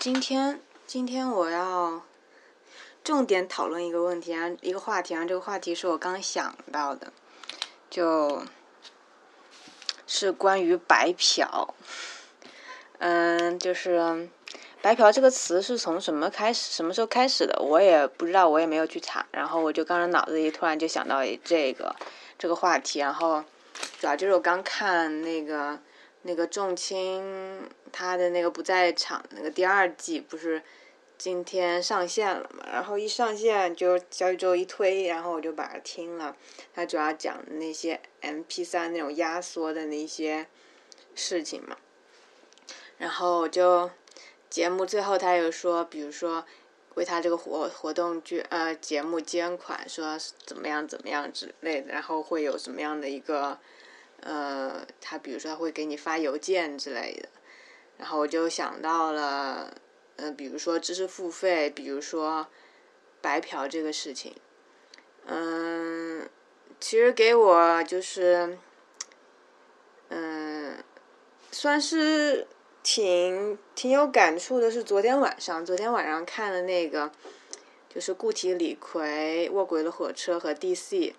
[0.00, 2.00] 今天今天我要
[3.04, 7.12] 重点讨论一个问题啊，一个话题啊，这个话题是我刚想到的，
[7.90, 8.42] 就
[10.06, 11.74] 是关于白嫖。
[12.98, 14.30] 嗯，就是
[14.80, 17.60] 白嫖这个词是从什么开始，什么时候开始的？
[17.60, 19.26] 我也不知道，我也没有去查。
[19.30, 21.94] 然后我就刚才脑子里突然就想到这个
[22.38, 23.44] 这个话题，然后
[24.00, 25.78] 主要就是我刚看那个
[26.22, 30.62] 那个仲青他的那个不在场那个第二季不是
[31.16, 32.64] 今天上线了嘛？
[32.72, 36.36] 然后一上线就小宇宙一推，然后我就把它听了。
[36.74, 40.46] 他主要讲那些 M P 三那种压缩的那些
[41.14, 41.76] 事情嘛。
[42.96, 43.90] 然后就
[44.48, 46.44] 节目最后他又说，比如说
[46.94, 53.58] 为他这个活活动捐呃节目捐款，说怎么样怎么样之类的，然后会有什么样的一个
[54.20, 57.28] 呃，他比如说会给你发邮件之类的，
[57.98, 59.74] 然后我就想到了，
[60.16, 62.46] 嗯，比如说知识付费，比如说
[63.20, 64.34] 白嫖这个事情，
[65.26, 66.28] 嗯，
[66.78, 68.58] 其实给我就是
[70.08, 70.82] 嗯，
[71.50, 72.46] 算是。
[72.82, 77.12] 挺挺有感触的，是昨天晚上，昨天晚上看的那个，
[77.94, 81.14] 就是固体李逵、卧轨的火车和 D.C，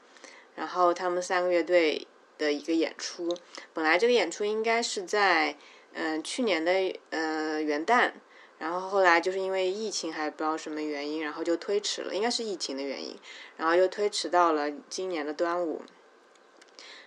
[0.55, 2.07] 然后他们三个乐队
[2.41, 3.29] 的一个演出。
[3.73, 5.55] 本来这个演出应该是在
[5.93, 6.71] 嗯去年的
[7.11, 8.11] 呃元旦，
[8.57, 13.15] 然后后来就是因为疫情还不知道什么原因，然后就推迟了，应该是疫情的原因，
[13.57, 15.83] 然后又推迟到了今年的端午。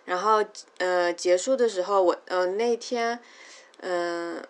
[0.04, 0.44] 然后
[0.78, 3.20] 呃结束的时候，我呃那天。
[3.86, 4.42] 嗯，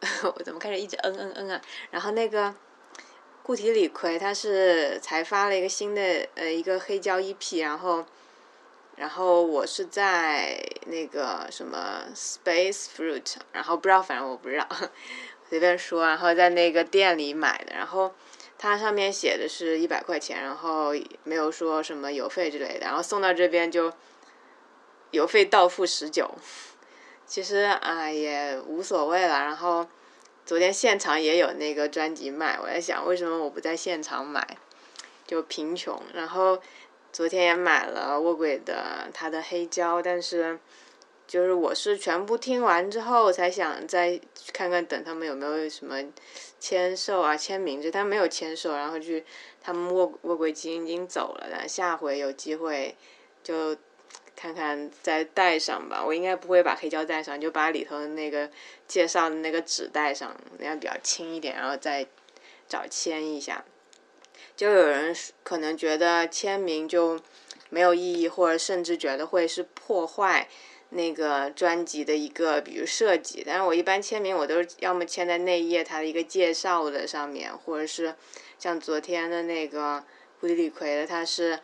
[0.24, 1.62] 我怎么开始一直嗯嗯嗯啊？
[1.92, 2.52] 然后那个
[3.44, 8.04] 固体李逵他是才发了一个新的呃一个黑胶 EP，然后
[8.96, 14.66] 然后我是在那个什么 Space Fruit，然后不知道反正我不知道，
[15.48, 18.14] 随便说，然后在那个店里买的，然后
[18.56, 20.94] 它上面写的是一百块钱，然后
[21.24, 23.92] 没有说什么邮费之类的，然后送到这边就
[25.10, 26.30] 邮费到付十九。
[27.26, 29.40] 其实啊也无所谓了。
[29.40, 29.86] 然后
[30.44, 34.56] 昨天现场也有那个专辑卖，我在想为什么我不在现场买，
[35.26, 36.00] 就贫穷。
[36.12, 36.60] 然后
[37.14, 40.58] 昨天也买了卧轨的他的黑胶，但是
[41.26, 44.20] 就是我是全部听完之后才想再
[44.52, 45.96] 看看等他们有没有什么
[46.58, 49.24] 签售啊签名，就他没有签售，然后去
[49.62, 52.96] 他们卧卧轨已经已经走了，但下回有机会
[53.42, 53.76] 就。
[54.36, 58.50] 看看再带上吧，我应该不会把黑胶带上，就把里头的那个
[58.88, 62.04] 介绍的那个纸带上，那样比较轻一点，然后再
[62.68, 63.64] 找签一下。
[64.56, 67.20] 就有人可能觉得签名就
[67.70, 70.48] 没有意义，或者甚至觉得会是破坏
[70.90, 73.42] 那个专辑的一个比如设计。
[73.46, 78.14] 但是我一般签名我都是要么签在内页它的一个介绍的上面，或者是
[78.58, 80.04] 像昨天的那个
[80.40, 81.58] 蝴蝶李逵的，它是。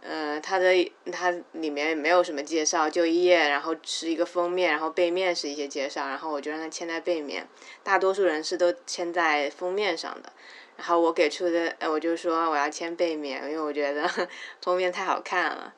[0.00, 7.48] 呃，它的它里面没有什么介绍，就一页，然后是一个封面，然后背面是一些介绍，然后我就让它签在背面。
[7.82, 10.32] 大多数人是都签在封面上的，
[10.78, 14.08] 然后我给出的，我就说我要签背面，因为我觉得
[14.62, 15.74] 封面太好看了，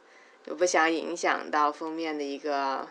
[0.47, 2.87] 就不想影响到封面的一个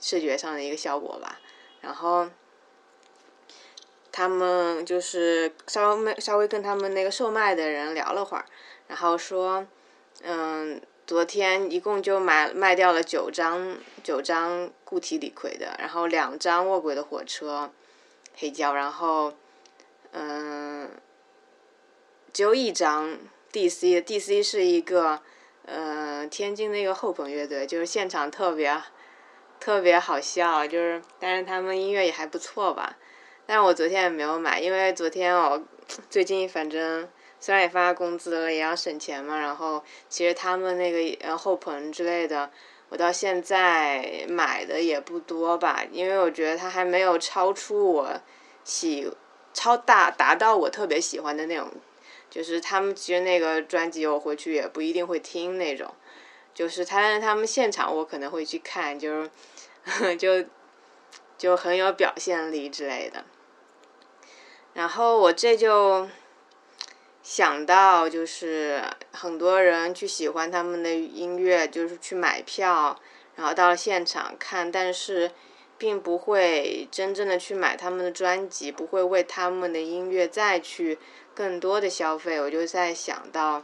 [0.00, 1.38] 视觉上的一个效果吧。
[1.80, 2.28] 然后
[4.10, 8.44] 他们就是稍微稍微跟他们那个售卖的人聊了会儿，
[8.88, 9.64] 然后说。
[10.20, 17.70] 嗯，昨天一共就买卖掉了九张九张固体李逵的，然后两张卧轨的火车
[18.34, 19.32] 黑胶，然后
[20.10, 20.90] 嗯，
[22.32, 23.18] 只有一张
[23.52, 25.20] DC DC 是一个
[25.64, 28.80] 呃天津的一个后朋乐队，就是现场特别
[29.60, 32.96] 特别好笑，就是但是他们音乐也还不错吧，
[33.46, 35.62] 但是我昨天也没有买，因为昨天我
[36.08, 37.08] 最近反正。
[37.40, 39.38] 虽然也发工资了，也要省钱嘛。
[39.38, 42.50] 然后其实他们那个呃后棚之类的，
[42.88, 48.20] 我到现在买的也不多吧，因为我觉得它还没有超出我
[48.64, 49.08] 喜
[49.54, 51.70] 超大达到我特别喜欢的那种。
[52.30, 55.94] 就是他们其实那个专辑我回去也不一定会听那种，
[56.54, 59.22] 就是他他们现场我可能会去看，就
[59.84, 60.44] 是 就
[61.36, 63.24] 就很有表现力之类的。
[64.74, 66.08] 然后我这就。
[67.20, 68.82] 想到就是
[69.12, 72.98] 很多人去喜欢他们的音乐，就是去买票，
[73.36, 75.30] 然后到现场看，但是
[75.76, 80.98] 并不会真正的去买他们的专辑，不会为他们的音乐再去
[81.38, 82.40] 更多的消费。
[82.40, 83.62] 我就在想到，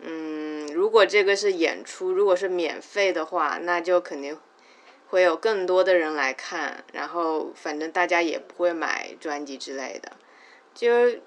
[0.00, 4.38] 嗯，如果这个是演出，如果是免费的话，那就肯定
[5.08, 10.12] 会有更多的人来看，然后反正大家也不会买专辑之类的。
[10.74, 11.18] 就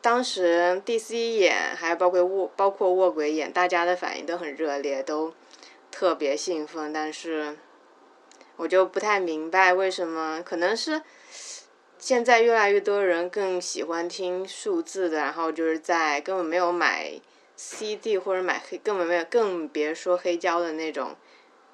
[0.00, 5.34] 当时 DC 演，还有包括卧包括卧轨演，大家的反应都很热烈，都
[5.90, 6.92] 特别兴奋。
[6.92, 7.56] 但是
[8.54, 11.02] 我就不太明白为什么，可能是
[11.98, 17.20] 现在越来越多人更喜欢听数字的，然后就是在根本没有买
[17.56, 21.16] CD 或者买黑，根本没有，更别说黑胶的那种。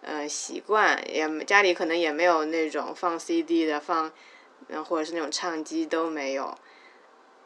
[0.05, 4.11] 呃，习惯也家里可能也没有那种放 CD 的放，
[4.67, 6.59] 嗯，或者是那种唱机都没有，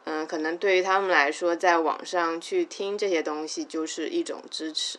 [0.05, 4.97] 嗯，可能对于他们来说，在网上去听这些东西就是一种支持。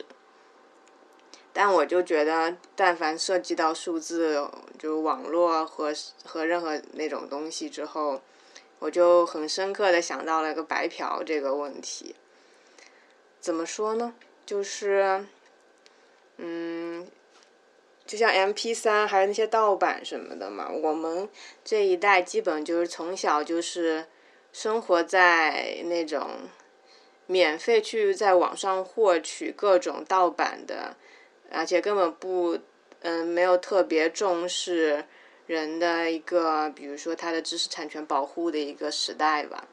[1.60, 5.92] 但我就觉得，但凡涉及到数字，就网络和
[6.24, 8.22] 和任何那种东西之后，
[8.78, 12.14] 我就很深刻的想到了一个白嫖这个问题。
[13.40, 14.14] 怎么说呢？
[14.46, 15.24] 就是，
[16.36, 17.08] 嗯。
[18.06, 21.28] 就像 M P 三还有那些盗版什么的嘛，我们
[21.64, 24.06] 这一代基本就是从小就是
[24.52, 26.48] 生活在那种
[27.26, 30.96] 免费去在网上获取各种盗版的，
[31.50, 32.58] 而且根本不
[33.00, 35.04] 嗯没有特别重视
[35.46, 39.66] 人的一个，比如说他的知识产权保护的一个时代吧。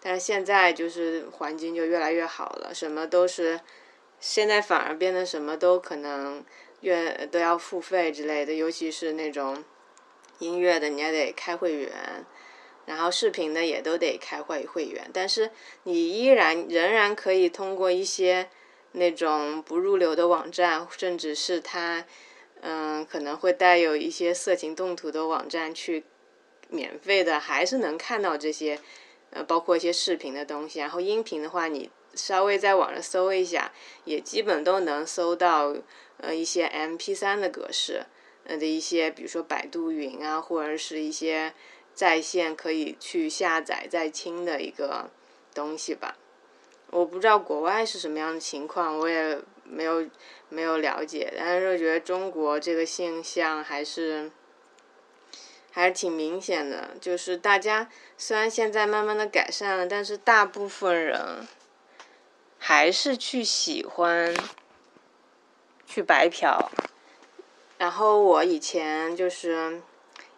[0.00, 3.60] 但是现在就是环境就越来越好了，什么都是
[4.18, 6.44] 现在反而变得什么都可能。
[6.82, 9.62] 越都要付费之类的，尤其是那种
[10.40, 11.92] 音乐的，你也得开会员，
[12.86, 15.08] 然后视频的也都得开会会员。
[15.12, 15.52] 但是
[15.84, 18.50] 你依然仍然可以通过一些
[18.92, 22.04] 那种不入流的网站，甚至是它
[22.60, 26.04] 嗯可能会带有一些色情动图的网站去
[26.68, 28.78] 免费的，还是能看到这些
[29.30, 30.80] 呃包括一些视频的东西。
[30.80, 33.72] 然后音频的话，你稍微在网上搜一下，
[34.04, 35.74] 也基本都能搜到。
[36.18, 38.04] 呃，一些 M P 三的格式，
[38.44, 41.52] 呃的一些，比如说百度云啊，或者是一些
[41.94, 45.10] 在线可以去下载再听的一个
[45.52, 46.16] 东西吧。
[46.92, 50.08] 我不知道国外是什么样的情况，我也没有
[50.48, 54.30] 没有了解，但是我觉得中国这个现象还是
[55.72, 61.48] 还是挺明显的，就是大家虽然现在慢慢的改善了，但是大部分人
[62.58, 64.32] 还是去喜欢。
[65.84, 66.70] 去白嫖，
[67.76, 69.82] 然后我以前就是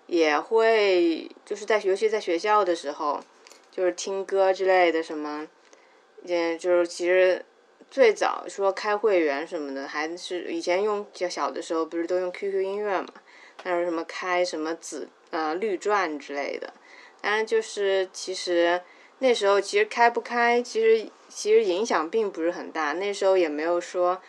[0.09, 3.23] 也会就是在尤其在学校的时候，
[3.71, 5.47] 就是听歌之类的什么，
[6.27, 7.45] 嗯，就是其实
[7.91, 13.09] 最早说开会员什么的，还是以前用较小的时候不是都用 QQ 音乐嘛，
[13.63, 16.73] 还有什么开什么紫呃绿钻之类的，
[17.21, 18.81] 当然就是其实
[19.19, 24.21] 那时候其实开不开，其实其实影响并不是很大，那时候也没有说。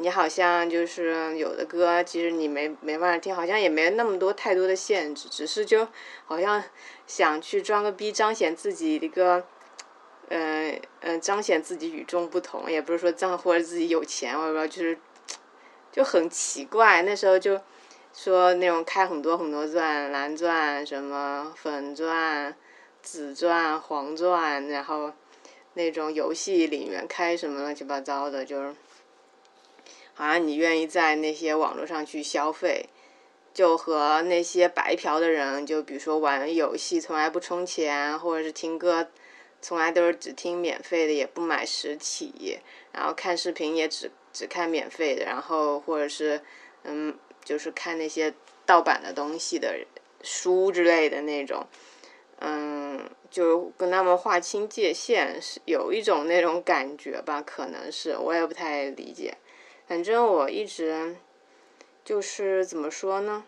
[0.00, 5.88] 你好像就是有的歌，其实你没没办法听，好像也没那么多太多的限制，只是就
[6.24, 6.62] 好像
[7.04, 9.44] 想去装个逼，彰显自己一个，
[10.28, 14.98] 嗯嗯，彰显自己与众不同，也不是说彰或者自己有钱，我也不知道，就是
[15.92, 17.02] 就很奇怪。
[17.02, 17.60] 那时候就
[18.12, 22.54] 说那种开很多很多钻，蓝钻、什么粉钻、
[23.02, 25.12] 紫钻、黄钻，然后
[25.74, 28.74] 那种游戏里面开什么乱七八糟的，就是。
[30.14, 32.88] 好像你愿意在那些网络上去消费，
[33.54, 39.06] 就和那些白嫖的人，就比如说玩游戏从来不充钱，或者是听歌
[39.60, 42.58] 从来都是只听免费的，也不买实体，
[42.92, 46.40] 然后看视频也只只看免费的，然后或者是
[46.84, 48.32] 嗯，就是看那些
[48.64, 49.86] 盗版的东西的
[50.22, 51.66] 书之类的那种，
[52.40, 57.42] 嗯，就跟他们划清界限，是有一种那种感觉吧？
[57.42, 59.36] 可能是我也不太理解。
[59.86, 61.16] 反正我一直
[62.04, 63.44] 就是怎么说呢？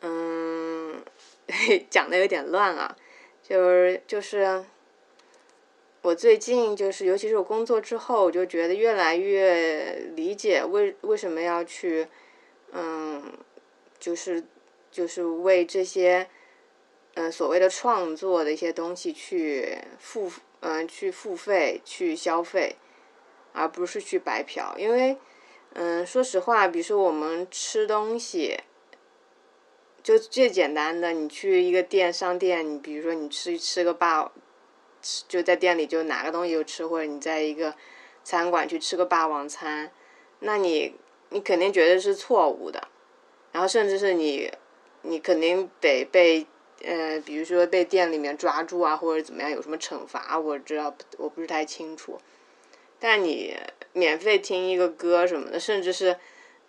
[0.00, 1.02] 嗯，
[1.90, 2.96] 讲的有点乱啊，
[3.48, 4.64] 就是就是
[6.02, 12.06] 我最近就是，尤其是我工作之后，我就觉得越来越理解为为什么要去
[12.72, 13.32] 嗯，
[13.98, 14.44] 就是
[14.90, 16.28] 就是为这些
[17.14, 22.76] 嗯所谓的创作的一些东西去付嗯去付费去消费。
[23.54, 25.16] 而不是去白嫖，因为，
[25.72, 28.56] 嗯，说实话，比如说我们吃东西，
[30.08, 34.32] 就最简单的，你去一个店商店，你比如说你吃吃个霸，
[35.28, 37.74] 就在店里就拿个东西就吃，或者你在一个
[38.24, 39.92] 餐馆去吃个霸王餐，
[40.38, 40.94] 那你
[41.28, 42.88] 你肯定觉得是错误的，
[43.52, 44.50] 然后甚至是你
[45.02, 46.46] 你肯定得被，
[46.82, 52.18] 呃，比如说被店里面抓住啊，或者怎么样，有什么惩罚，我知道我不是太清楚。
[52.98, 53.54] 但你
[53.92, 56.16] 免费听一个歌什么的，甚至是，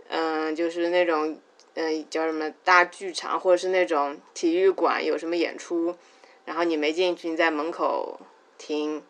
[0.10, 1.40] 嗯，就是那种，
[1.82, 5.96] 嗯，叫什么大剧场，或者是那种体育馆有什么演出，
[6.44, 8.20] 然后你没进去，你在门口
[8.58, 9.02] 听。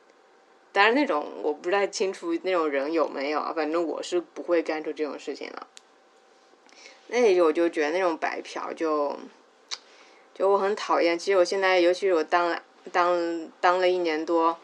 [0.71, 5.65] 当然那种我不太清楚那种人有没有，反正我是不会干出这种事情了。
[7.07, 9.17] 那我就觉得那种白嫖就，
[10.35, 11.17] 就我很讨厌。
[11.17, 12.61] 其实我现在，尤其是我当了
[12.91, 14.59] 当当了一年多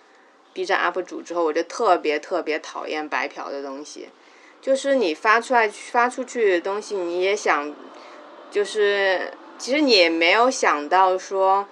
[0.53, 4.09] B 站 UP 主之后，我就特别特别讨厌白嫖的东西。
[4.65, 7.71] 就是你发出来发出去的东西，你也想，
[8.49, 11.67] 就是其实你也没有想到说，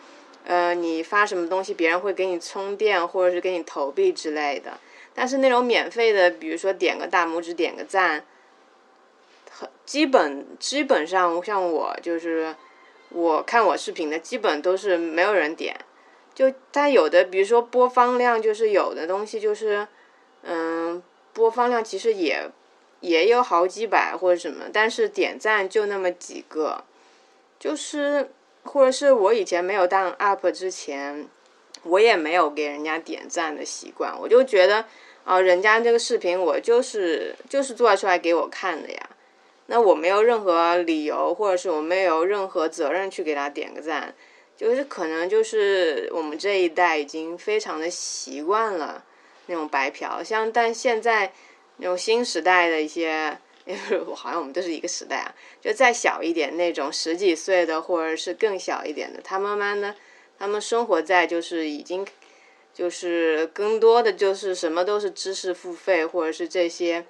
[0.45, 4.79] 呃，你发什么东西别人会给你充电或者是给你投币之类的。
[5.11, 8.23] 但是那种免费的，比如说点个大拇指、点个赞。
[9.49, 12.55] 很基本基本上像我就是
[13.09, 15.75] 我看我视频的基本都是没有人点，
[16.35, 19.87] 就它有的比如说播放量就是有的东西就是
[20.43, 21.01] 嗯
[21.33, 22.51] 播放量其实也
[23.03, 26.85] 也有好几百或者什么，但是点赞就那么几个，
[27.59, 28.31] 就是
[28.63, 31.27] 或者是我以前没有当 UP 之前，
[31.83, 34.85] 我也没有给人家点赞的习惯，我就觉得
[35.25, 39.09] 啊人家这个视频我就是就是做出来给我看的呀。
[39.65, 44.15] 那我没有任何理由，或者是我没有任何责任去给他点个赞，
[44.55, 49.03] 就是可能就是我们这一代已经非常的习惯了
[49.47, 51.33] 那种白嫖，像但现在
[51.83, 53.37] 那种新时代的一些，
[54.15, 59.93] 好像我们都是一个时代啊，就再小一点那种十几岁的或者是更小一点的，他慢慢的，
[60.39, 62.07] 他们生活在就是已经
[62.73, 67.05] 就是更多的就是什么都是知识付费或者是这些。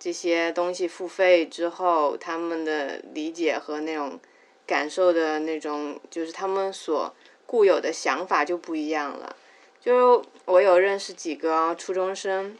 [0.00, 4.20] 这些东西付费之后，他们的理解和那种
[4.64, 7.12] 感受的那种，就是他们所
[7.46, 9.34] 固有的想法就不一样了。
[9.80, 12.56] 就我有认识几个初中生，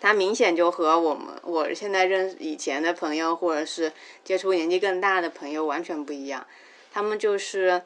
[0.00, 3.92] 他明显就和我们我现在认识以前的朋友，或者是
[4.24, 6.46] 接触年纪更大的朋友完全不一样。
[6.92, 7.82] 他们就是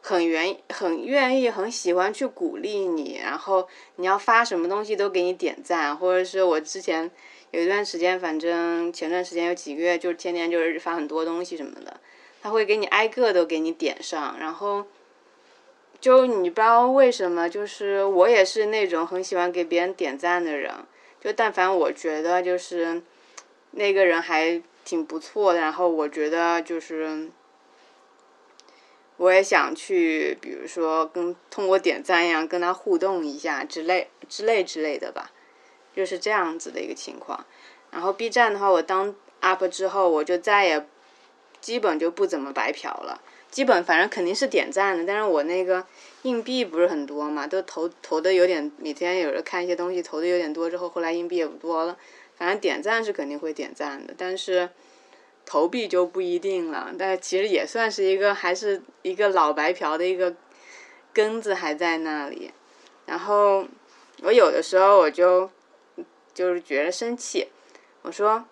[0.00, 7.10] 很愿很愿意、很喜欢去鼓励你，然后你要发什么东西都给你点赞，或者是我之前。
[7.50, 11.98] 有一段时间，反正前段时间有几个月，就是天天就是发很多东西什么的，
[12.42, 14.84] 他会给你挨个都给你点上，然后
[15.98, 20.74] 就你不知道为什么，就是我也是那种很喜欢给别人点赞的人，
[21.20, 23.02] 就但凡我觉得就是
[23.72, 27.30] 那个人还挺不错的，然后我觉得就是
[29.16, 35.32] 我也想去，比如说跟通过点赞一样跟他互动一下之类之类之类的吧。
[35.96, 37.44] 就是这样子的一个情况，
[37.90, 40.86] 然后 B 站的话，我当 UP 之后，我就再也
[41.60, 43.20] 基本就不怎么白嫖了。
[43.50, 45.84] 基本反正肯定是点赞的，但是我那个
[46.22, 51.96] 硬币不是很多嘛，都投投的有点，每天有人看一些东西投的有点多之后，后来硬币也不多了。
[52.36, 54.68] 反正点赞是肯定会点赞的，但是
[55.44, 56.92] 投币就不一定了。
[56.98, 60.34] 但其实也算是一个，还是一个老白嫖的一个
[61.12, 62.52] 根子还在那里。
[63.06, 63.66] 然后
[64.22, 65.50] 我有的时候我就。
[66.34, 67.48] 就是觉得生气，
[68.02, 68.44] 我说，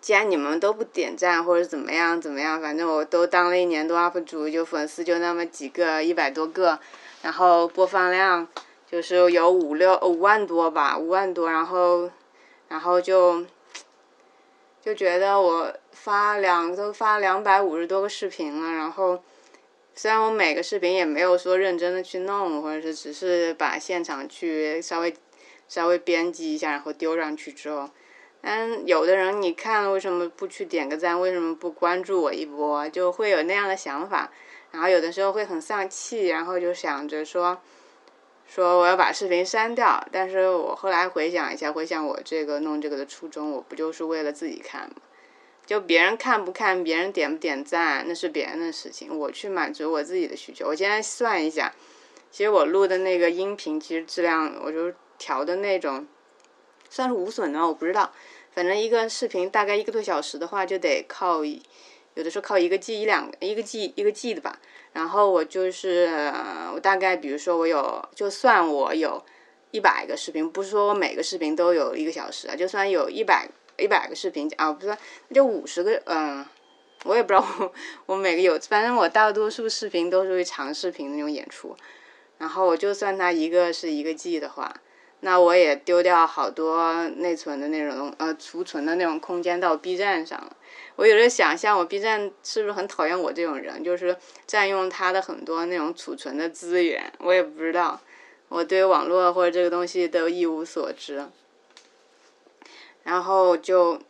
[0.00, 6.78] 既然你们都不点赞或者怎么样怎么样，反正我都当了一年多 UP 主，就粉丝就那么几个，一百多个，
[7.22, 8.46] 然后播放量
[8.90, 12.10] 就是有五六五万多吧，五万多，然后，
[12.68, 13.44] 然后就，
[14.82, 19.22] 就觉得我发两都发两百五十多个视频了，然后，
[19.94, 25.14] 虽然我每个视频也没有说认真的去弄，或者是只是把现场去稍微。
[25.70, 27.90] 稍微编辑一下，然后丢上去之后，
[28.50, 31.20] 但，有的人你看为什么不去点个赞？
[31.20, 32.88] 为什么不关注我一波？
[32.88, 34.32] 就会有那样的想法，
[34.70, 37.60] 然后有的时候会很丧气，然后就想着说，
[38.46, 40.02] 说我要把视频删掉。
[40.10, 44.96] 但是我后来回想一下，回想我这个弄这个的初衷，我不就是为了自己看吗？
[45.66, 50.66] 就别人看不看，别人点不点赞，那是别人的事情，我去满足我自己的需求。
[50.68, 51.74] 我今天算一下，
[52.30, 54.94] 其实我录的那个音频，其实质量我就。
[55.20, 56.06] 调的那种，
[56.88, 58.12] 算是无损的，我不知道。
[58.58, 64.58] 反正一个视频大概一个多小时的话，就得靠，有的时候靠一个 G 一两一个 G 一个 G 的吧。
[64.92, 66.32] 然后我就是
[66.74, 69.24] 我大概比如说我有，就算我有
[69.70, 73.48] 一百个视频，不是说我每个视频都有一个小时啊，就算有一百
[73.78, 74.98] 一百个视频啊，不是
[75.32, 76.44] 就五十个，嗯，
[77.04, 77.72] 我也不知道我
[78.06, 81.76] 我每个有，反正我大多数视频都是长视频那种演出。
[82.38, 84.74] 然后我就算它一个是一个 G 的话。
[85.20, 90.56] 那我也丢掉好多内存的那种呃储存的那种空间到 B 站上了。
[90.94, 97.12] 我有时候想象，我 B 站是不是很讨厌我这种人，就是占用它的很多那种储存的资源。
[97.18, 98.00] 我也不知道，
[98.48, 101.26] 我对网络或者这个东西都一无所知。
[103.02, 104.00] 然后就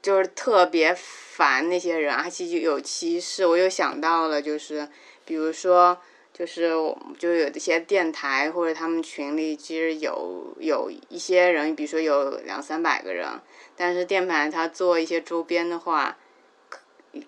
[0.00, 3.44] 就是特别烦那些人，而且有歧视。
[3.44, 4.88] 我又想到了，就是
[5.24, 5.98] 比如说。
[6.40, 6.70] 就是
[7.18, 13.28] 就有一些电台或者他们群里其实有有一些人，比如说有两三百个人，
[13.76, 16.16] 但是电台他做一些周边的话，
[16.70, 16.78] 可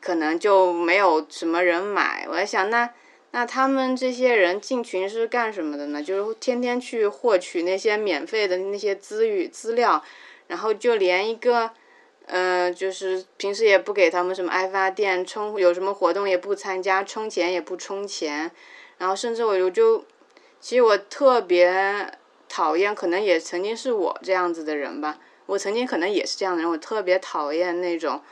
[0.00, 2.24] 可能就没有什么人买。
[2.26, 2.88] 我在想，那
[3.32, 6.02] 那他们这些人进群是干什么的呢？
[6.02, 10.02] 就是天天去获取那些免费的那些资语资料，
[10.46, 11.72] 然后就连一个。
[12.26, 18.48] 嗯，就是平时也不给他们什么爱发电充，有什么活动也不参加，充钱也不充钱，
[19.02, 20.04] 然后甚至我就就，
[20.60, 22.16] 其实我特别
[22.48, 28.22] 讨厌，可能也曾经是我这样子的人吧，我曾经可能也是这样的人，我特别讨厌那种，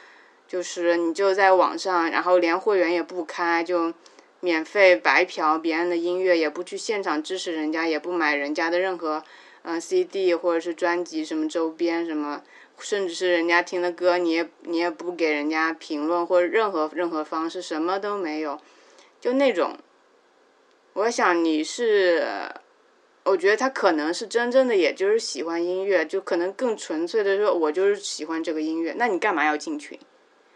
[0.46, 3.92] 就是你就在网上，然后连会员也不开，就
[4.38, 9.24] 免费白嫖别人的音乐，也不去现场支持人家，也不买人家的任何
[9.62, 12.42] 嗯 CD 或者是专辑什么周边什么。
[12.78, 18.60] 甚至是人家听的歌，你也你也不给人家评论或者任何任何方式，什么都没有，
[19.20, 19.76] 就那种。
[20.94, 22.50] 我想你是，
[23.24, 28.94] 我觉得他可能是真正的，也就是喜欢音乐，就可能更纯粹的说，我就是喜欢这个音乐。
[28.98, 29.98] 那你干嘛要进群？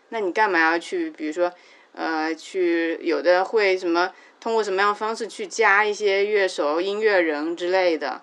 [0.09, 1.11] 那你干嘛要去？
[1.11, 1.53] 比如说，
[1.93, 8.21] 呃，去有的会什么，通过什么样方式去加一些乐手、音乐人之类的。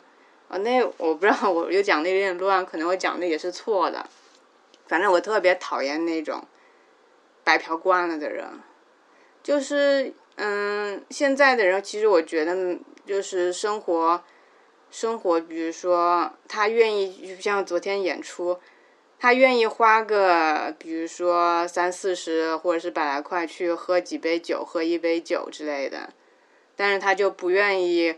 [0.50, 4.06] 啊，那我不知道，我又讲的有点乱，可能我讲的也是错的。
[4.88, 6.44] 反正我特别讨厌那种
[7.46, 8.46] 白嫖惯了的人。
[9.42, 14.24] 就是，嗯，现在的人其实我觉得，就是生活，
[14.90, 18.60] 生活，比如说他愿意，就像昨天演出，
[19.20, 26.14] 他愿意花个，比如说三四十或者是百来块去喝几杯酒，喝一杯酒之类的，
[26.76, 28.16] 但是他就不愿意。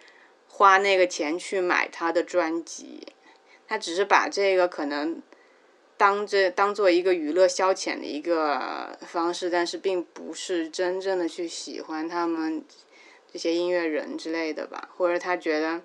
[0.55, 3.08] 花那个钱去买他的专辑，
[3.67, 5.20] 他只是把这个可能
[5.97, 12.63] 当这当做一个娱乐消遣的一个方式，但是并不是真正的去喜欢他们
[13.31, 14.89] 这些音乐人之类的吧？
[14.97, 15.82] 或者他觉得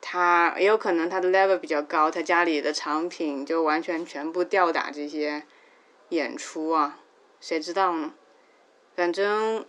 [0.00, 5.44] 他也有可能他的 level 比较高，他家里的藏品就完全全部吊打这些
[6.10, 7.00] 演出啊？
[7.40, 8.14] 谁知道呢？
[8.94, 9.64] 反正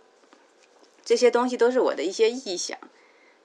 [1.06, 2.78] 这些东西都是我的一些臆想。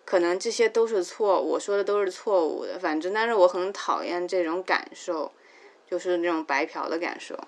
[0.06, 2.78] 可能这些都是错，我说的都是错误的。
[2.78, 5.32] 反正，但是我很讨厌这种感受，
[5.94, 7.38] 就是那种白嫖的感受。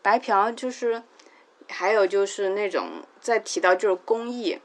[0.00, 1.02] 白嫖就是，
[1.68, 4.60] 还有就是那种再提到就是公益，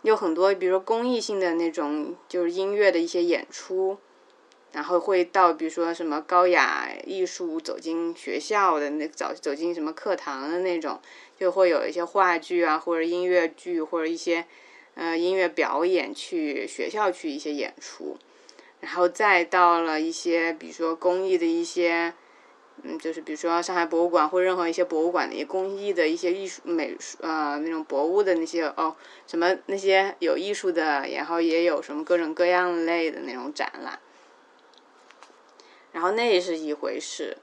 [0.00, 3.98] 有很多，比如说公益性的那种，就是音乐的一些演出，
[4.72, 10.98] 然后会到比如说什么高雅艺术走进学校的那走走进什么课堂的那种，
[11.38, 14.46] 就会有一些话剧啊，或者音乐剧，或者一些。
[14.96, 18.18] 呃，音乐表演去学校去一些演出，
[18.80, 22.12] 然后再到了一些，比如说公益的一些，
[22.82, 33.98] 嗯，就是比如说上海博物馆或任何一些博物馆的一些工艺的一些艺术美术呃那种博物的那些哦，什么那些有艺术的，然后也有什么各种各样类的那种展览，
[35.92, 37.36] 然后那是一回事，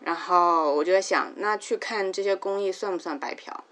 [0.00, 3.64] 然后我就在想，那去看这些工艺算不算白嫖？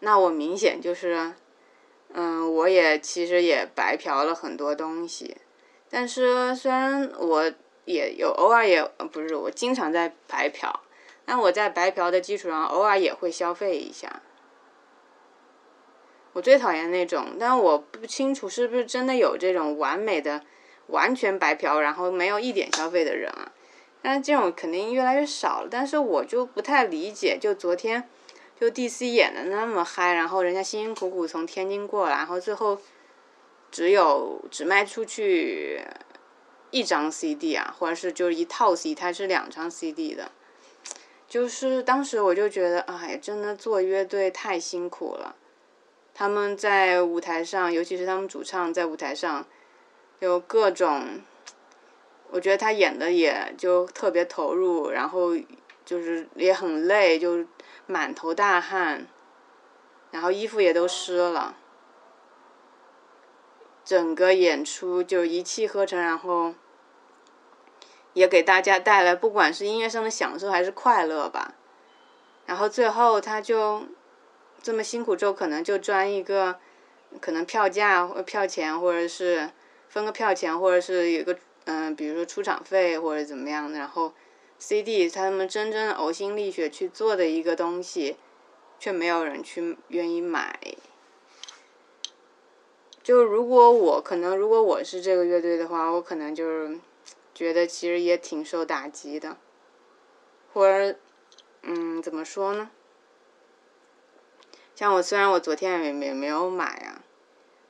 [0.00, 1.34] 那我明显就是，
[2.12, 5.36] 嗯，我也其实也白嫖了很多东西，
[5.88, 7.52] 但是虽然我
[7.84, 10.80] 也有偶尔也不是我经常在白嫖，
[11.24, 14.22] 但我在白嫖的基础上偶尔也会消费一下。
[16.32, 20.42] 我最讨厌那种，但我不清楚是不是真的有这种完美的
[20.88, 23.52] 完全白嫖，然后没有一点消费的人啊。
[24.02, 28.08] 但这种肯定越来越少了，但是我就不太理解，就昨天。
[28.60, 32.80] 就 DC 演的那么嗨，然后人家辛辛苦苦从天津过来，然后最后
[33.72, 35.82] 只有只卖出去
[36.74, 40.32] 一张 CD 啊，或者是就一套 CD，它是两张 CD 的。
[41.28, 45.36] 就是当时我就觉得，哎，真的做乐队太辛苦了。
[46.12, 49.46] 他们在舞台上，尤其是他们主唱在舞台上，
[50.18, 51.20] 有各种，
[52.30, 55.30] 我觉得他演的也就特别投入，然后
[55.84, 57.46] 就是也很累，就。
[57.86, 59.06] 满头大汗，
[60.10, 61.54] 然后衣服也都湿了，
[63.84, 66.54] 整个演出就一气呵成，然后
[68.14, 71.54] 也给大家带来不管是音乐上的享受还是快乐吧。
[72.46, 73.82] 然后最后他就
[74.62, 76.56] 这么辛苦之后，可能就赚一个
[77.20, 79.50] 可能票价、票钱，或者是
[79.88, 84.14] 分个票钱，或者是有个嗯，比如说出场费或者怎么样的，然后。
[84.56, 88.16] CD，他们真正呕心沥血去做的一个东西，
[88.78, 90.58] 却没有人去愿意买。
[93.02, 96.78] 就如果我可能，如果我是这个乐队的话，我可能就是
[97.34, 99.36] 觉得其实也挺受打击的，
[100.52, 100.96] 或者，
[101.62, 102.70] 嗯，怎么说呢？
[104.76, 107.02] 像我虽然我昨天也没没有买啊，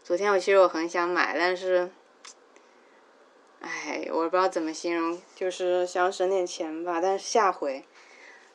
[0.02, 1.90] 昨天我其实我很想买，但是，
[3.60, 7.00] 哎，我不知道怎么形容，就是想省点钱吧。
[7.00, 7.84] 但是下回，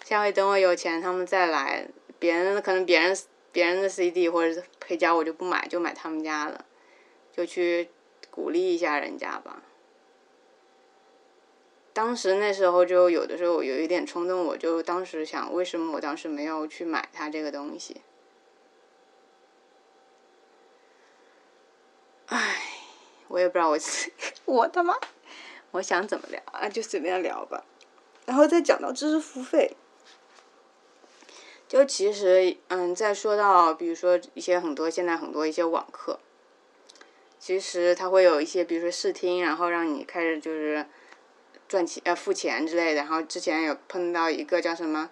[0.03, 1.87] 下回等我有钱，他们再来，
[2.19, 3.17] 别人可能别人
[3.51, 6.65] 别人的 CD 或者是黑胶我就不买，就买他们家的，
[7.31, 7.89] 就去
[8.29, 9.63] 鼓励一下人家吧。
[11.99, 17.99] 当时那时候就有的时候有一点冲动，我就当时想，为什么我当时没有去买它这个东西？
[22.27, 22.55] 唉，
[23.27, 23.77] 我也不知道我
[24.45, 24.95] 我他妈，
[25.71, 27.65] 我想怎么聊啊，就随便聊吧。
[28.25, 29.75] 然后再讲到知识付费，
[31.67, 36.21] 就其实嗯，再说到比如说一些很多现在很多一些网课，
[37.37, 40.85] 其实它会有一些比如说试听，然后让你开始就是
[41.69, 42.95] 赚钱呃付钱之类的。
[42.95, 45.09] 然后之前有碰到一个叫什么？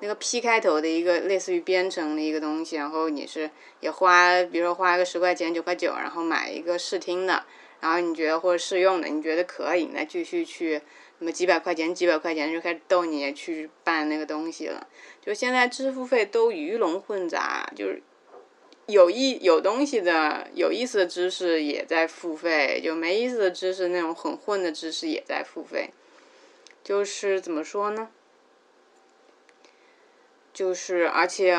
[0.00, 7.44] 那个 P 开头的一个类似于编程的一个东西，然后你是也花，比如说花个十块钱九块九，然后买一个试听的，
[7.80, 10.80] 然后你觉得或者试用的，你觉得可以，那继续去，
[11.18, 14.86] 那么几百块钱几百块钱就开始逗你去办那个东西了。
[15.20, 18.02] 就现在支付费都鱼龙混杂，就是
[18.88, 25.90] 有意有东西的有意思的知识也在付费，就没意思的知识那种很混的知识也在付费，
[26.82, 28.08] 就是怎么说呢？
[30.54, 31.54] 就是，而且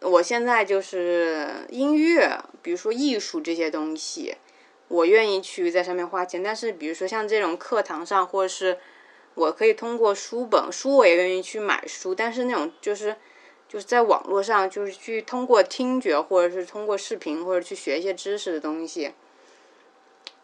[0.00, 4.36] 我现在就是音乐，比如说艺术这些东西，
[4.86, 6.42] 我愿意去在上面花钱。
[6.42, 8.78] 但是，比如说像这种课堂上，或者是
[9.34, 12.14] 我可以通过书本书，我也愿意去买书。
[12.14, 13.16] 但是那种就是
[13.70, 19.12] 就是在网络上，就是去通过听觉，或者是通过视频，或者去学一些知识的东西，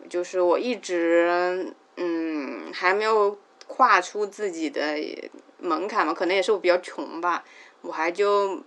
[0.09, 3.37] 就是我一直嗯还没有
[3.67, 4.81] 跨出自己的。
[5.59, 7.43] 门槛嘛，可能也是我比较穷吧，
[7.81, 8.63] 我还就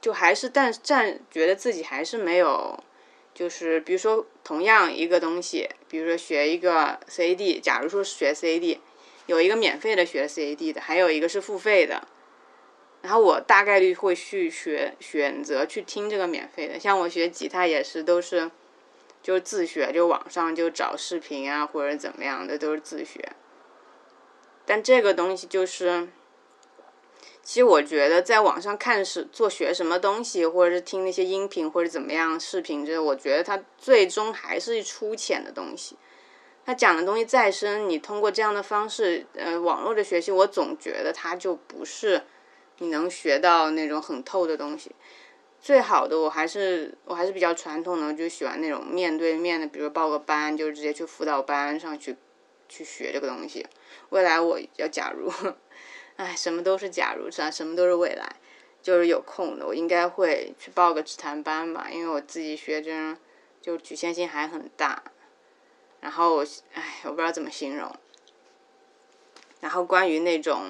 [0.00, 2.76] 就还是但暂觉得自己还是没有，
[3.32, 8.78] 就是比如说同样一个东西，比如说学一个 CAD，假如说学 CAD，
[9.26, 12.08] 有一个免费的学 CAD 的，还有一个是付费的，
[13.02, 18.50] 然后我大概率会去学选择去听这个免费的，像我学吉他也是都是
[19.22, 23.32] 就自学，就网上就找视频啊或者怎么样的都是自学。
[24.66, 26.08] 但这个东西就是，
[27.42, 35.96] 其实我觉得在网上看是做学什么东西，或者是听那些音频或者怎么样视频，这我觉得它最终还是粗浅的东西。
[36.64, 42.22] 他讲的东西再深，你通过这样的方式，呃，网络的学习，我总觉得它就不是
[42.80, 44.90] 你能学到那种很透的东西。
[45.60, 52.16] 最好的，我还是我还是比较传统的，就喜欢那种面对面的，比如报个班，就直接去辅导班上去。
[52.72, 53.66] 去学这个东西，
[54.10, 55.28] 未来我要假如，
[56.14, 57.50] 哎，什么都是假如，是吧？
[57.50, 58.36] 什么都是未来，
[58.80, 63.18] 就是有空的，我应该会去报个指弹班吧，因为我自己学真，
[63.60, 65.02] 就局限性还很大。
[66.00, 67.92] 然后我，哎，我不知道怎么形容。
[69.58, 70.66] 然后关于那种，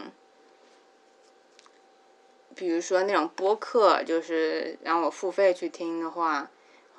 [2.60, 6.50] 比如说那种播客，就是让我付费去听的话，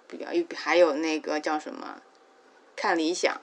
[0.07, 2.01] 比较还有那个叫什么，
[2.75, 3.39] 看理想。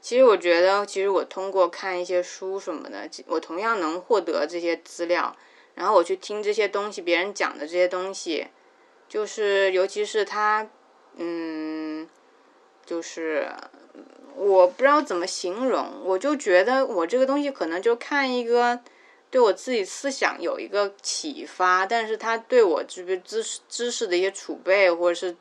[0.00, 5.36] 其实我觉得，其实我通过看一些书什么的，我同样能获得这些资料。
[5.76, 8.48] 然后我去听这些东西，别人讲的这些东西，
[9.08, 10.68] 就是尤其是他，
[11.14, 12.08] 嗯，
[12.84, 13.48] 就是
[14.34, 18.80] 我不知道怎么形容，我就觉得我这个东西可能就看一个
[19.30, 25.36] 对我自己思想有一个启发，但是他对我这个知识知识的一些储备或者是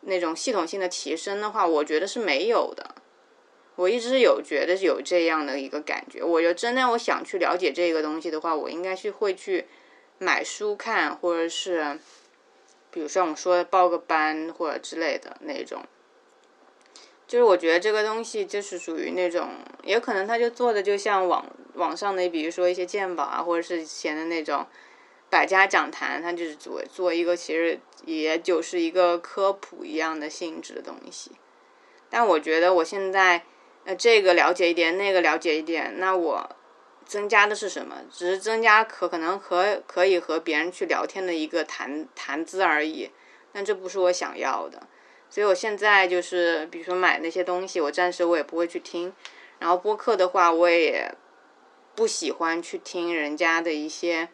[0.00, 2.94] 那种系统性的提升的话，我觉得是没有的。
[3.76, 9.66] 我一直有觉得有这样的一个感觉，我就真的我想去了解这个东西的话，我应该是会去
[10.18, 11.98] 买书看，或者是，
[12.90, 15.82] 比如像我说报个班或者之类的那种。
[17.30, 19.50] 就是我觉得这个东西就是属于那种，
[19.84, 24.66] 也可能他就做的就像网网上的，比如说一些鉴宝啊，或者是以前的那种
[25.30, 31.30] 百家讲坛，他就是做做一个其实也就是一个科普一样的性质的东西。
[32.10, 33.44] 但我觉得我现在。
[33.82, 36.50] 呃，这个了解一点，那个了解一点，那我
[37.06, 37.96] 增加的是什么？
[38.12, 43.10] 只是增加可可能和可以和别人去聊天的一个谈谈资而已。
[43.54, 44.86] 但这不是我想要的，
[45.30, 49.14] 所以我现在就是，比如说买那些东西，我暂时我也不会去听。
[49.60, 51.14] 然后播客的话，我也
[51.94, 54.28] 不喜欢去听人家的一些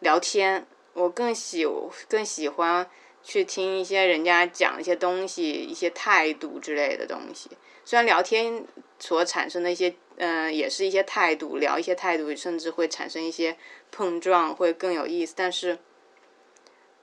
[0.00, 1.66] 聊天，我更喜
[2.08, 2.90] 更喜欢
[3.22, 7.50] 去听一些人家讲一些东西、一些态度之类的东西。
[7.84, 8.64] 虽然聊天
[8.98, 13.56] 所产生的一些，嗯，也是一些态度，聊一些态度，甚至会产生一些
[13.90, 15.34] 碰撞，会更有意思。
[15.36, 15.78] 但是，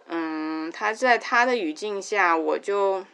[0.08, 3.06] 嗯，他在他的语境下，我就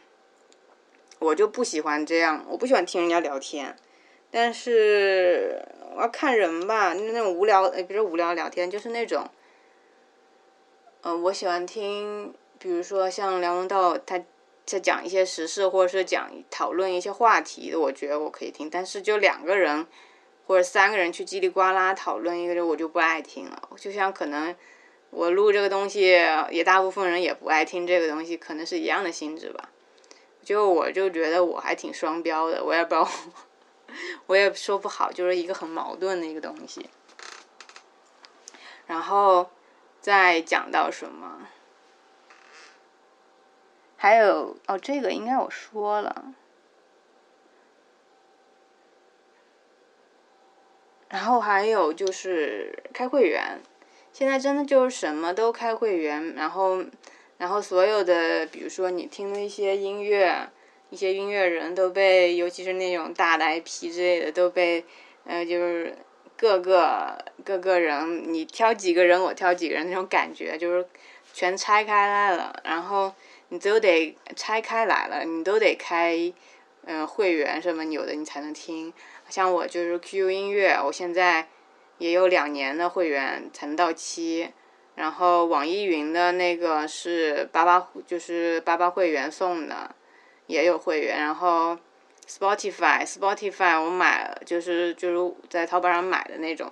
[1.18, 3.76] 我就不喜欢这样，我不喜欢听人家聊天。
[4.30, 5.64] 但是
[5.94, 9.30] 我要看人吧，那种无聊，呃，不是无聊聊天，就是那种，
[11.02, 14.22] 嗯，我喜欢听，比如说像梁文道，他
[14.66, 18.68] 在讲一些时事，或者是讲讨论一些话题的，我觉得我可以听。
[18.68, 19.86] 但是就两个人
[20.46, 23.68] 或者三个人去叽里呱啦讨论一个，我就不爱听了。
[23.76, 24.54] 就像可能
[25.16, 26.02] 我录这个东西，
[26.50, 29.70] 也大部分人也不爱听这个东西，可能是一样的性质吧。
[30.44, 33.08] 就我就觉得我还挺双标的，我也不知道。
[34.26, 36.90] 我也说不好，就是一个很矛盾的一个东西。
[38.86, 39.48] 然后
[40.02, 41.48] 再讲到什么？
[43.96, 46.34] 还有哦，这个应该我说了。
[51.08, 53.62] 然后还有就是开会员，
[54.16, 56.82] 现在真的就是什么都开会员，然后
[57.36, 60.48] 然后所有的，比如说你听的一些音乐。
[60.88, 64.84] 一些音乐人都被，尤其是那种大的 IP 之类的，都被，
[65.24, 65.92] 呃，就是
[66.36, 70.86] 各个各个人，你挑几个人，我挑几个人那种感觉，就是
[71.34, 73.12] 全拆开来了，然后
[73.48, 76.32] 你都得拆开来了，你都得开，
[76.84, 78.92] 嗯，会员什么有的你才能听。
[79.28, 81.48] 像我就是 QQ 音乐，我现在
[81.98, 84.50] 也有两年的会员才能到期，
[84.94, 89.94] 然后网易云的那个是八八，就是八八会员送的。
[90.48, 91.76] 也有会员，然后
[92.28, 96.70] Spotify，Spotify 我买了，就是就是在淘宝上买的那种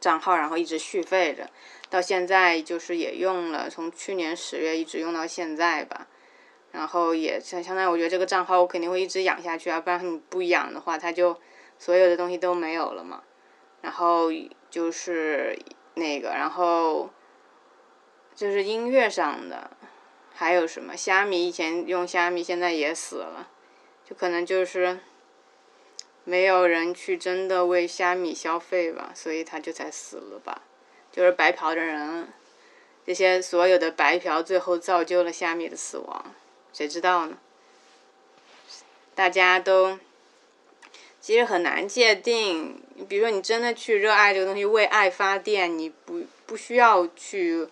[0.00, 1.48] 账号，然后一直续费着，
[1.88, 6.08] 到现在就是也用了，从去年十月一直用到现在吧。
[6.72, 11.38] 然后也相相当于我觉得这个账号我肯定会一直养下去啊，不然你不养的话，它就
[11.78, 13.22] 所有的东西都没有了嘛。
[13.80, 14.28] 然后
[14.70, 15.58] 就是
[15.94, 17.10] 那个，然后
[18.34, 19.70] 就是音乐上的。
[20.38, 21.48] 还有什么虾米？
[21.48, 23.48] 以前用虾米，现在也死了，
[24.04, 25.00] 就可能就是
[26.24, 30.60] 没有人去真的为虾米消费吧，所以它就才死了吧。
[31.10, 32.28] 就是白嫖的人，
[33.06, 36.34] 这些所有的白嫖，最后造就了虾米的死亡，
[36.70, 37.38] 谁知道呢？
[39.14, 39.98] 大家都
[41.26, 42.80] 其实很难界定。
[43.08, 47.66] 比如说，你真的去热爱这个东西，为爱发电，你不不需要去。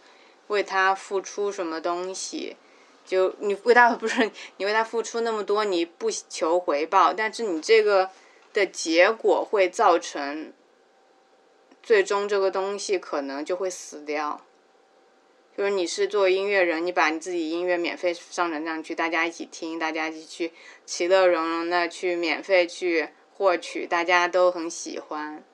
[0.49, 2.57] 为他付出什么东西，
[3.07, 8.11] 就你为他 不是你为他付出那么多，你不求回报，但是你这个
[8.53, 10.53] 的结果会造成，
[11.81, 14.45] 最终这个东西可能就会死掉。
[15.57, 20.53] 就是你是做音乐人，你把你自己音乐免费上传上去，大家一起听，大家一起去
[20.85, 25.45] 其乐融融的去免费去获取，大家都很喜欢。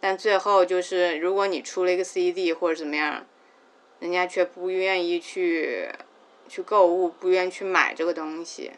[0.00, 3.26] 但最后就是，如果你出了一个 CD 或者怎么样。
[4.00, 5.88] 人家却不愿意去
[6.48, 8.70] 去购物，不愿意去买这个东西。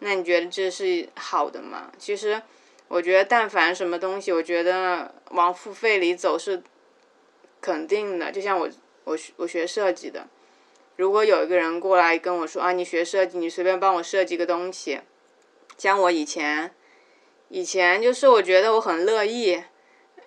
[0.00, 1.92] 那你觉得这是好的吗？
[1.98, 2.42] 其实，
[2.88, 6.64] 我觉得但凡什么东西，我觉得往付费里走是
[7.60, 8.32] 肯定的。
[8.32, 8.68] 就像我
[9.04, 10.26] 我我学设计的，
[10.96, 15.00] 如果有一个人过来跟我说啊，你学设计，你随便帮我设计个东西，
[15.78, 16.74] 像我以前
[17.52, 19.62] 以前就是我觉得我很乐意。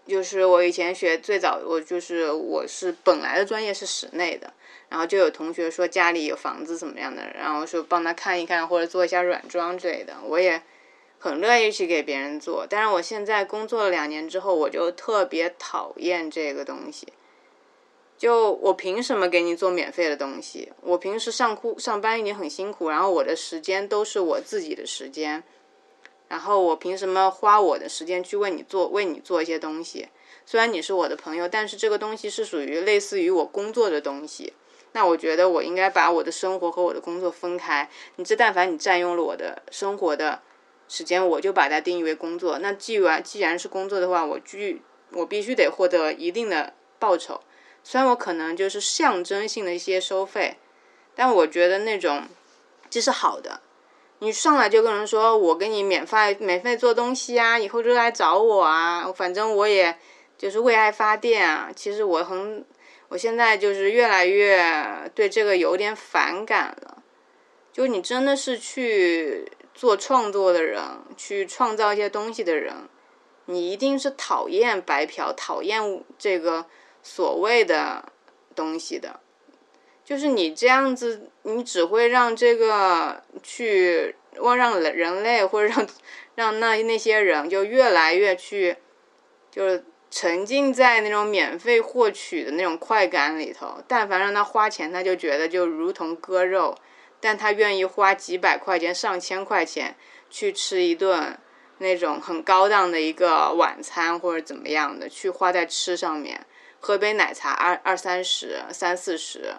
[0.08, 4.54] 就是我以前学最早，我就是我是本来的专业是室内的，
[4.88, 10.62] 然后就有同学说家里有房子怎么样的，然后说帮他看一看或者做一下软装之类的，我也
[11.18, 12.68] 很乐意去给别人做。
[12.70, 17.08] 但是我现在工作了两年之后，我就特别讨厌这个东西。
[18.16, 20.72] 就我凭什么给你做免费的东西？
[20.82, 25.44] 我平时上库上班已经很辛苦，然后我的时间都是我自己的时间。
[26.28, 30.10] 然后我凭什么花我的时间去为你做为你做一些东西？
[30.46, 34.54] 虽然你是我的朋友，但是这个东西是属于类似于我工作的东西。
[34.92, 37.90] 那我觉得我应该把我的生活和我的工作分开。
[38.16, 40.42] 你这但凡你占用了我的生活的
[40.88, 42.60] 时间，我就把它定义为工作。
[42.60, 47.42] 那既然既然是工作的话，我具我必须得获得一定的报酬。
[47.84, 50.58] 虽然我可能就是象征性的一些收费，
[51.14, 52.24] 但我觉得那种
[52.90, 53.62] 这是好的。
[54.20, 59.98] 你上来就跟人说，我给你免费免费做东西啊，以后就来找我啊，反正我也
[60.38, 61.70] 就是为爱发电啊。
[61.76, 62.66] 其实我很，
[63.10, 67.04] 我现在就是越来越对这个有点反感了。
[67.74, 70.82] 就你真的是去做创作的人，
[71.18, 72.74] 去创造一些东西的人，
[73.48, 76.66] 你一定是讨厌白嫖，讨厌这个
[77.04, 78.06] 所谓的
[78.56, 79.20] 东西的。
[80.06, 85.88] 就是你这样子，你只会让这个去，让人类或者让
[86.36, 88.78] 让那那些人就越来越去，
[89.52, 93.84] 就是沉浸在那种免费获取的那种快感里头。
[93.88, 96.76] 但凡让他花钱，他就觉得就如同割肉。
[97.20, 99.96] 但他愿意花几百块钱、上千块钱
[100.30, 101.40] 去吃一顿
[101.80, 106.46] 那种很高档的一个晚餐或者怎么样的，去花在吃上面。
[106.80, 109.56] 喝杯奶茶二二三十、三四十，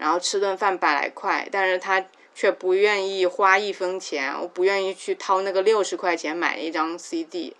[0.00, 7.54] 然后吃顿饭百来块，但是他却不愿意花一分钱，我不愿意去掏那个六十块钱买一张 CD。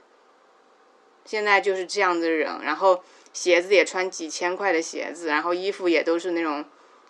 [1.27, 6.65] 现在就是这样的人，然后鞋子也穿几千块的鞋子，然后衣服也都是那种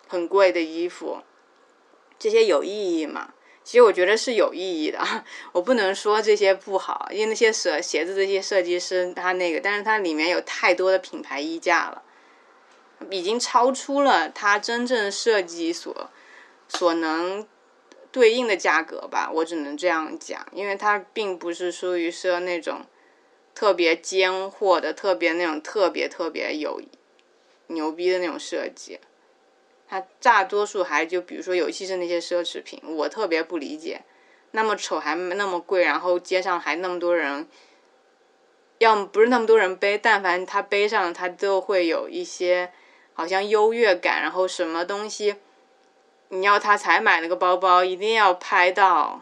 [0.07, 1.19] 很贵的衣服。
[2.19, 3.33] 这些有意义吗？
[3.63, 4.99] 其实我觉得是有意义的，
[5.53, 12.03] 我不能说这些不好，因为那些设鞋子这些设计师他那个，但是它里面有太多的品牌溢价了，
[13.09, 16.09] 已经超出了它真正设计所
[16.67, 17.47] 所能
[18.11, 22.85] 对应的价格吧，我只能这样讲，因为它并不是属于说那种
[23.55, 26.81] 特别尖货的、特别那种特别特别有
[27.67, 28.99] 牛逼的那种设计。
[29.87, 34.03] 它大多数还就比如说，尤其是那些奢侈品，我特别不理解，
[34.51, 37.45] 那么丑还那么贵，然后街上还那么多人，
[38.77, 42.71] 要么不是那么多人背，但凡他背上，他都会有一些
[43.13, 45.35] 好像优越感，然后什么东西，
[46.29, 49.21] 你要他才买那个包包，一定要拍到，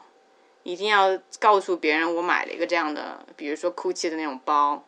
[0.63, 4.83] 一定要告诉别人我买了一个这样的，比如说 GUCCI 的那种包，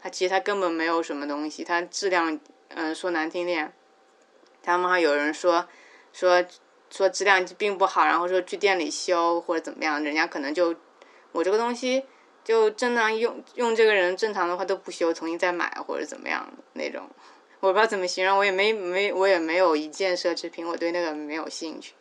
[0.00, 3.72] 他其实他根本没有什么东西，他质量，嗯，说难听点。
[4.62, 5.66] 他们还有人说，
[6.12, 6.44] 说
[6.88, 10.74] 说质量并不好，然后说去店里修或者怎么样，人家可能就
[11.32, 12.04] 我这个东西
[12.44, 17.10] 就正常用用这个人正常的话都不修，重新再买或者怎么样那种，
[17.62, 21.94] 我不知道怎么形容，我也没没我也没有一件奢侈品，我对那个没有兴趣。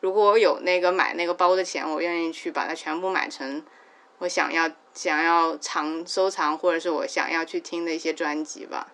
[0.00, 3.64] 如果我有那个买那个包的钱，我愿意去把它全部买成
[4.18, 8.92] 我想要想要藏收藏或者是我想要去听的一些专辑吧。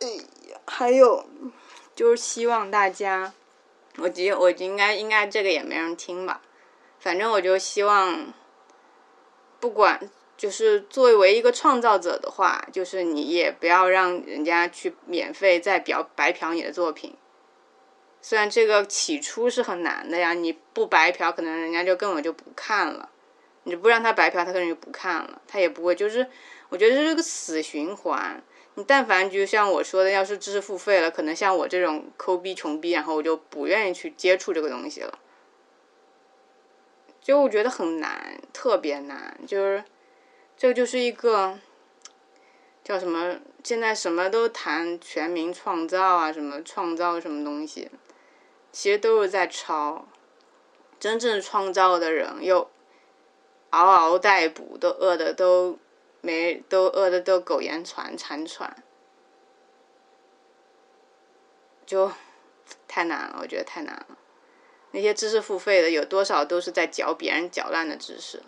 [0.00, 0.08] 哎
[0.50, 1.24] 呀，还有，
[1.94, 3.32] 就是希望大家，
[3.98, 6.42] 我觉我应该应该这个也没人听吧，
[6.98, 8.34] 反正我就希望，
[9.60, 17.14] 不管就是作为一个创造者的话，就是你也不要让人家去免费再表白嫖你的作品。
[18.22, 23.08] 虽然这个起初是很难的呀，你不白嫖，可能人家就根本就不看了；
[23.64, 25.94] 你不让他白嫖，他可能就不看了，他也不会。
[25.94, 26.26] 就是
[26.68, 28.42] 我觉得这是个死循环。
[28.74, 35.18] 你但凡就像我说的，要是知识付费了，可能像我这种抠逼穷逼，然后我就不愿意去接触这个东西了。
[37.30, 39.84] 就我觉得很难，特别难，就是
[40.56, 41.56] 这就是一个
[42.82, 43.38] 叫什么？
[43.62, 47.88] 现在什么都谈全民创造啊，什么创造什么东西，
[48.72, 50.08] 其实都是在抄。
[50.98, 52.68] 真正创造的人又
[53.70, 55.78] 嗷嗷待哺，都饿的都。
[56.22, 58.82] 没都饿的都苟延残残喘，
[61.86, 62.12] 就
[62.86, 64.18] 太难了，我觉得太难了。
[64.92, 68.42] 那些知识付费的有多少都是在嚼别人嚼烂的知识？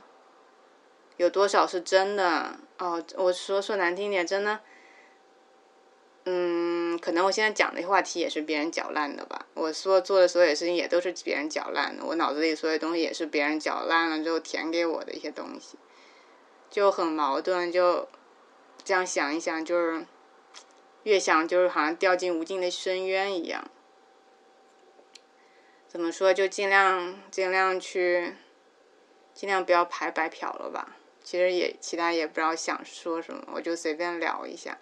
[1.16, 2.58] 有多少是真的？
[2.78, 4.60] 哦，我说说难听点，真的，
[6.24, 9.46] 嗯，可能我现在讲的话题也是别人嚼烂的吧。
[9.54, 15.78] 我说做的所有事情也都是别人嚼烂的，我脑子里所有东西也是别人嚼烂了之后填给我的一些东西。
[16.70, 18.08] 就很矛盾，就
[18.82, 20.06] 这样想一想，就是
[21.02, 23.70] 越想就是好像掉进无尽的深渊一样。
[25.92, 26.32] 怎么说？
[26.32, 28.34] 就尽量尽量去，
[29.34, 30.96] 尽量不要排白嫖了吧。
[31.22, 34.78] 其实也其他也不知道想说什么，我就随便聊一下。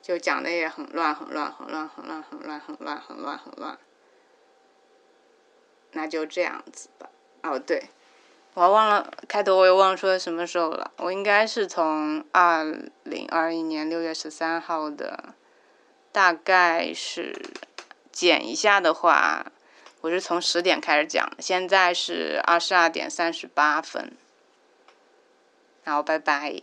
[0.00, 3.78] 就讲的也很乱，很乱，很乱，很乱，很乱，很乱，很乱，很乱。
[5.92, 7.10] 那就这样子吧。
[7.42, 7.90] 哦，对。
[8.54, 10.92] 我忘了开头，我又忘说什么时候了。
[10.96, 12.64] 我应该是从二
[13.02, 15.34] 零二一年六月十三号的，
[16.10, 17.50] 大概是
[18.10, 19.52] 减一下的话，
[20.04, 24.12] 我是从十点开始讲的，现在是二十二点三十八分。
[25.82, 26.60] 然后拜拜。